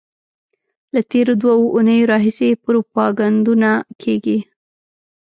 له 0.93 1.01
تېرو 1.11 1.33
دوو 1.41 1.71
اونیو 1.75 2.09
راهیسې 2.11 2.49
پروپاګندونه 2.65 3.69
کېږي. 4.01 4.37